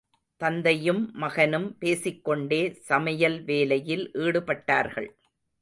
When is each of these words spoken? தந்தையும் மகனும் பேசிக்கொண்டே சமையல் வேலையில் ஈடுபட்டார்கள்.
தந்தையும் 0.41 1.11
மகனும் 1.13 1.77
பேசிக்கொண்டே 1.77 2.61
சமையல் 2.81 3.43
வேலையில் 3.43 4.11
ஈடுபட்டார்கள். 4.13 5.09